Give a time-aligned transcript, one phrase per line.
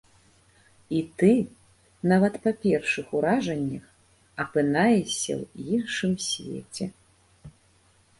[0.99, 1.33] І ты,
[2.11, 3.83] нават па першых уражаннях,
[4.45, 5.43] апынаешся ў
[5.81, 6.89] іншым свеце.